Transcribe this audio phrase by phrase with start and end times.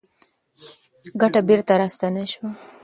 [1.21, 2.49] ګټه بېرته راستانه شوه.